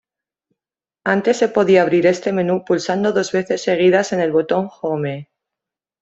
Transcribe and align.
Antes 1.03 1.37
se 1.37 1.47
podía 1.49 1.83
abrir 1.83 2.07
este 2.07 2.33
menú 2.33 2.65
pulsando 2.65 3.11
dos 3.11 3.31
veces 3.31 3.61
seguidas 3.61 4.13
en 4.13 4.19
el 4.21 4.31
botón 4.31 4.67
Home. 4.81 5.29